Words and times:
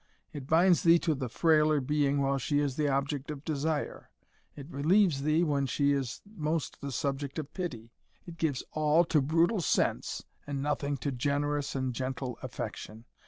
It 0.33 0.47
binds 0.47 0.81
thee 0.81 0.97
to 0.97 1.13
the 1.13 1.29
frailer 1.29 1.79
being 1.79 2.21
while 2.23 2.39
she 2.39 2.57
is 2.57 2.75
the 2.75 2.87
object 2.87 3.29
of 3.29 3.45
desire 3.45 4.09
it 4.55 4.65
relieves 4.67 5.21
thee 5.21 5.43
when 5.43 5.67
she 5.67 5.91
is 5.91 6.23
most 6.25 6.81
the 6.81 6.91
subject 6.91 7.37
of 7.37 7.53
pity 7.53 7.91
it 8.25 8.37
gives 8.39 8.63
all 8.71 9.05
to 9.05 9.21
brutal 9.21 9.61
sense, 9.61 10.25
and 10.47 10.59
nothing 10.59 10.97
to 11.05 11.11
generous 11.11 11.75
and 11.75 11.93
gentle 11.93 12.39
affection. 12.41 13.05